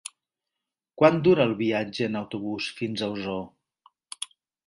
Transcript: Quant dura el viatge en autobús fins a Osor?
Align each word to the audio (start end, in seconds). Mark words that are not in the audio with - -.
Quant 1.01 1.19
dura 1.27 1.45
el 1.49 1.53
viatge 1.59 2.07
en 2.09 2.17
autobús 2.21 2.69
fins 2.79 3.03
a 3.09 3.13
Osor? 3.19 4.27